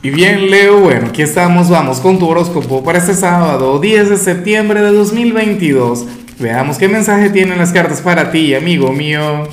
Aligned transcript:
Y 0.00 0.10
bien, 0.10 0.48
Leo, 0.48 0.78
bueno, 0.78 1.08
aquí 1.08 1.22
estamos, 1.22 1.68
vamos 1.68 1.98
con 1.98 2.20
tu 2.20 2.28
horóscopo 2.28 2.84
para 2.84 2.98
este 2.98 3.14
sábado, 3.14 3.80
10 3.80 4.10
de 4.10 4.16
septiembre 4.16 4.80
de 4.80 4.92
2022. 4.92 6.06
Veamos 6.38 6.78
qué 6.78 6.86
mensaje 6.86 7.30
tienen 7.30 7.58
las 7.58 7.72
cartas 7.72 8.00
para 8.00 8.30
ti, 8.30 8.54
amigo 8.54 8.92
mío. 8.92 9.48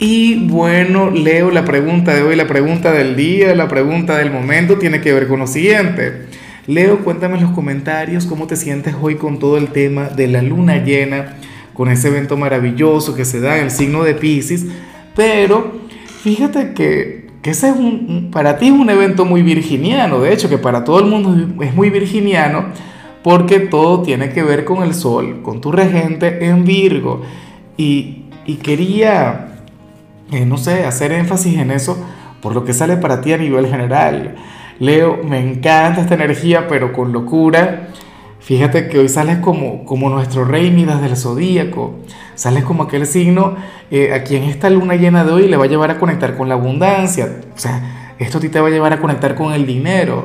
Y 0.00 0.48
bueno, 0.48 1.10
Leo, 1.12 1.52
la 1.52 1.64
pregunta 1.64 2.16
de 2.16 2.22
hoy, 2.22 2.34
la 2.34 2.48
pregunta 2.48 2.90
del 2.90 3.14
día, 3.14 3.54
la 3.54 3.68
pregunta 3.68 4.18
del 4.18 4.32
momento 4.32 4.76
tiene 4.76 5.00
que 5.00 5.12
ver 5.12 5.28
con 5.28 5.38
lo 5.38 5.46
siguiente. 5.46 6.26
Leo, 6.66 7.04
cuéntame 7.04 7.36
en 7.36 7.44
los 7.44 7.52
comentarios 7.52 8.26
cómo 8.26 8.48
te 8.48 8.56
sientes 8.56 8.96
hoy 9.00 9.14
con 9.14 9.38
todo 9.38 9.56
el 9.56 9.68
tema 9.68 10.08
de 10.08 10.26
la 10.26 10.42
luna 10.42 10.82
llena, 10.82 11.36
con 11.74 11.88
ese 11.92 12.08
evento 12.08 12.36
maravilloso 12.36 13.14
que 13.14 13.24
se 13.24 13.38
da 13.38 13.56
en 13.58 13.66
el 13.66 13.70
signo 13.70 14.02
de 14.02 14.14
Pisces. 14.14 14.66
Pero 15.14 15.80
fíjate 16.24 16.72
que 16.72 17.27
que 17.42 17.50
ese 17.50 17.68
es 17.68 17.76
un, 17.76 18.30
para 18.32 18.58
ti 18.58 18.66
es 18.66 18.72
un 18.72 18.90
evento 18.90 19.24
muy 19.24 19.42
virginiano, 19.42 20.20
de 20.20 20.32
hecho 20.32 20.48
que 20.48 20.58
para 20.58 20.84
todo 20.84 20.98
el 21.00 21.06
mundo 21.06 21.62
es 21.62 21.74
muy 21.74 21.90
virginiano 21.90 22.66
porque 23.22 23.60
todo 23.60 24.02
tiene 24.02 24.30
que 24.30 24.42
ver 24.42 24.64
con 24.64 24.82
el 24.82 24.94
sol, 24.94 25.40
con 25.42 25.60
tu 25.60 25.72
regente 25.72 26.46
en 26.46 26.64
Virgo. 26.64 27.22
Y, 27.76 28.24
y 28.46 28.54
quería, 28.56 29.64
eh, 30.32 30.46
no 30.46 30.56
sé, 30.56 30.84
hacer 30.84 31.12
énfasis 31.12 31.58
en 31.58 31.70
eso 31.70 32.02
por 32.40 32.54
lo 32.54 32.64
que 32.64 32.72
sale 32.72 32.96
para 32.96 33.20
ti 33.20 33.32
a 33.32 33.38
nivel 33.38 33.66
general. 33.66 34.36
Leo, 34.78 35.18
me 35.24 35.40
encanta 35.40 36.00
esta 36.00 36.14
energía, 36.14 36.68
pero 36.68 36.92
con 36.92 37.12
locura. 37.12 37.88
Fíjate 38.48 38.88
que 38.88 38.98
hoy 38.98 39.10
sales 39.10 39.40
como, 39.40 39.84
como 39.84 40.08
nuestro 40.08 40.46
rey 40.46 40.70
Midas 40.70 41.02
del 41.02 41.18
zodíaco. 41.18 41.96
Sales 42.34 42.64
como 42.64 42.84
aquel 42.84 43.04
signo 43.04 43.56
eh, 43.90 44.14
a 44.14 44.24
quien 44.24 44.44
esta 44.44 44.70
luna 44.70 44.94
llena 44.94 45.22
de 45.22 45.32
hoy 45.32 45.48
le 45.48 45.58
va 45.58 45.66
a 45.66 45.68
llevar 45.68 45.90
a 45.90 45.98
conectar 45.98 46.34
con 46.34 46.48
la 46.48 46.54
abundancia. 46.54 47.42
O 47.54 47.58
sea, 47.58 48.14
esto 48.18 48.38
a 48.38 48.40
ti 48.40 48.48
te 48.48 48.58
va 48.58 48.68
a 48.68 48.70
llevar 48.70 48.94
a 48.94 49.00
conectar 49.00 49.34
con 49.34 49.52
el 49.52 49.66
dinero. 49.66 50.24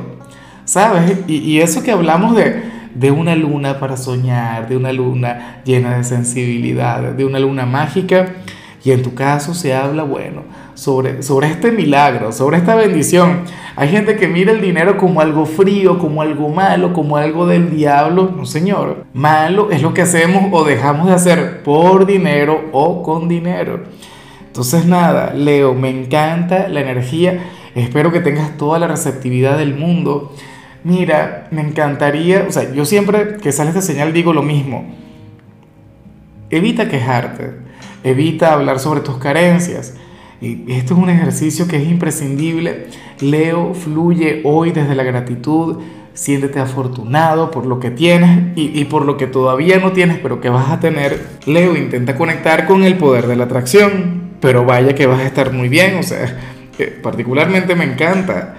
¿Sabes? 0.64 1.18
Y, 1.26 1.36
y 1.36 1.60
eso 1.60 1.82
que 1.82 1.90
hablamos 1.90 2.34
de, 2.34 2.62
de 2.94 3.10
una 3.10 3.36
luna 3.36 3.78
para 3.78 3.98
soñar, 3.98 4.70
de 4.70 4.78
una 4.78 4.90
luna 4.90 5.60
llena 5.66 5.98
de 5.98 6.04
sensibilidad, 6.04 7.02
de 7.12 7.26
una 7.26 7.38
luna 7.38 7.66
mágica. 7.66 8.36
Y 8.84 8.92
en 8.92 9.02
tu 9.02 9.14
caso 9.14 9.54
se 9.54 9.74
habla, 9.74 10.02
bueno, 10.02 10.42
sobre, 10.74 11.22
sobre 11.22 11.48
este 11.48 11.72
milagro, 11.72 12.32
sobre 12.32 12.58
esta 12.58 12.74
bendición. 12.74 13.44
Hay 13.76 13.88
gente 13.88 14.16
que 14.16 14.28
mira 14.28 14.52
el 14.52 14.60
dinero 14.60 14.98
como 14.98 15.22
algo 15.22 15.46
frío, 15.46 15.98
como 15.98 16.20
algo 16.20 16.50
malo, 16.50 16.92
como 16.92 17.16
algo 17.16 17.46
del 17.46 17.74
diablo. 17.74 18.30
No, 18.36 18.44
señor. 18.44 19.06
Malo 19.14 19.70
es 19.70 19.80
lo 19.80 19.94
que 19.94 20.02
hacemos 20.02 20.44
o 20.52 20.64
dejamos 20.64 21.06
de 21.06 21.14
hacer 21.14 21.62
por 21.62 22.04
dinero 22.04 22.68
o 22.72 23.02
con 23.02 23.26
dinero. 23.26 23.84
Entonces, 24.46 24.84
nada, 24.84 25.32
Leo, 25.32 25.74
me 25.74 25.88
encanta 25.88 26.68
la 26.68 26.80
energía. 26.80 27.40
Espero 27.74 28.12
que 28.12 28.20
tengas 28.20 28.56
toda 28.58 28.78
la 28.78 28.86
receptividad 28.86 29.56
del 29.56 29.74
mundo. 29.74 30.32
Mira, 30.84 31.48
me 31.50 31.62
encantaría, 31.62 32.44
o 32.46 32.52
sea, 32.52 32.70
yo 32.72 32.84
siempre 32.84 33.38
que 33.38 33.50
sale 33.50 33.70
esta 33.70 33.80
señal 33.80 34.12
digo 34.12 34.34
lo 34.34 34.42
mismo. 34.42 34.94
Evita 36.50 36.88
quejarte, 36.88 37.54
evita 38.04 38.52
hablar 38.52 38.78
sobre 38.78 39.00
tus 39.00 39.16
carencias 39.16 39.94
y 40.44 40.72
esto 40.72 40.94
es 40.94 41.00
un 41.00 41.08
ejercicio 41.08 41.66
que 41.66 41.76
es 41.76 41.88
imprescindible. 41.88 42.88
Leo, 43.20 43.72
fluye 43.72 44.42
hoy 44.44 44.72
desde 44.72 44.94
la 44.94 45.02
gratitud, 45.02 45.78
siéntete 46.12 46.60
afortunado 46.60 47.50
por 47.50 47.64
lo 47.64 47.80
que 47.80 47.90
tienes 47.90 48.52
y, 48.54 48.84
por 48.84 49.06
lo 49.06 49.16
que 49.16 49.26
todavía 49.26 49.78
no 49.78 49.92
tienes, 49.92 50.18
pero 50.18 50.40
que 50.40 50.50
vas 50.50 50.70
a 50.70 50.80
tener. 50.80 51.18
Leo, 51.46 51.76
intenta 51.76 52.16
conectar 52.16 52.66
con 52.66 52.84
el 52.84 52.96
poder 52.98 53.26
de 53.26 53.36
la 53.36 53.44
atracción, 53.44 54.32
pero 54.40 54.64
vaya 54.66 54.94
que 54.94 55.06
vas 55.06 55.20
a 55.20 55.26
estar 55.26 55.50
muy 55.52 55.68
bien, 55.70 55.96
o 55.96 56.02
sea, 56.02 56.38
eh, 56.78 56.98
particularmente 57.02 57.74
me 57.74 57.84
encanta. 57.84 58.56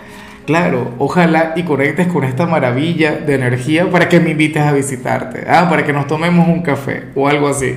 Claro, 0.47 0.93
ojalá 0.99 1.53
y 1.55 1.63
conectes 1.63 2.07
con 2.07 2.23
esta 2.23 2.45
maravilla 2.45 3.13
de 3.13 3.35
energía 3.35 3.89
para 3.89 4.09
que 4.09 4.19
me 4.19 4.31
invites 4.31 4.61
a 4.61 4.71
visitarte, 4.71 5.45
ah, 5.47 5.67
para 5.69 5.83
que 5.83 5.93
nos 5.93 6.07
tomemos 6.07 6.47
un 6.47 6.61
café 6.61 7.05
o 7.15 7.27
algo 7.27 7.47
así, 7.47 7.75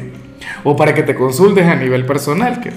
o 0.65 0.77
para 0.77 0.95
que 0.95 1.03
te 1.03 1.15
consultes 1.15 1.67
a 1.67 1.77
nivel 1.77 2.07
personal, 2.07 2.61
que 2.61 2.73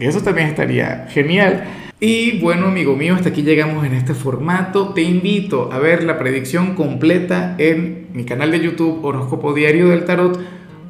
eso 0.00 0.20
también 0.20 0.48
estaría 0.48 1.06
genial. 1.10 1.64
Y 2.04 2.40
bueno, 2.40 2.66
amigo 2.66 2.96
mío, 2.96 3.14
hasta 3.14 3.28
aquí 3.28 3.42
llegamos 3.42 3.86
en 3.86 3.94
este 3.94 4.12
formato. 4.12 4.92
Te 4.92 5.02
invito 5.02 5.70
a 5.72 5.78
ver 5.78 6.02
la 6.02 6.18
predicción 6.18 6.74
completa 6.74 7.54
en 7.58 8.08
mi 8.12 8.24
canal 8.24 8.50
de 8.50 8.58
YouTube 8.58 9.04
Horóscopo 9.04 9.54
Diario 9.54 9.88
del 9.88 10.04
Tarot 10.04 10.36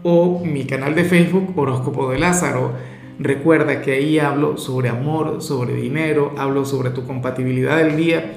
o 0.03 0.43
mi 0.43 0.65
canal 0.65 0.95
de 0.95 1.05
Facebook 1.05 1.53
Horóscopo 1.55 2.11
de 2.11 2.19
Lázaro. 2.19 2.73
Recuerda 3.19 3.83
que 3.83 3.93
ahí 3.93 4.19
hablo 4.19 4.57
sobre 4.57 4.89
amor, 4.89 5.43
sobre 5.43 5.75
dinero, 5.75 6.35
hablo 6.39 6.65
sobre 6.65 6.89
tu 6.89 7.07
compatibilidad 7.07 7.77
del 7.77 7.99
día. 7.99 8.33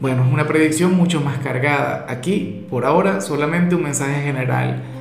Bueno, 0.00 0.24
es 0.24 0.32
una 0.32 0.46
predicción 0.46 0.94
mucho 0.94 1.20
más 1.20 1.36
cargada. 1.40 2.06
Aquí, 2.08 2.64
por 2.70 2.86
ahora, 2.86 3.20
solamente 3.20 3.74
un 3.74 3.82
mensaje 3.82 4.22
general. 4.22 4.82